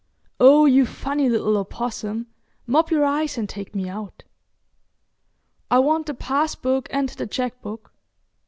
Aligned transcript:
Oh, 0.39 0.65
you 0.65 0.87
funny 0.87 1.29
little 1.29 1.55
opossum, 1.57 2.25
mop 2.65 2.89
your 2.89 3.05
eyes 3.05 3.37
and 3.37 3.47
take 3.47 3.75
me 3.75 3.87
out! 3.87 4.23
I 5.69 5.77
want 5.77 6.07
the 6.07 6.15
pass 6.15 6.55
book 6.55 6.87
and 6.91 7.09
the 7.09 7.27
check 7.27 7.61
book. 7.61 7.93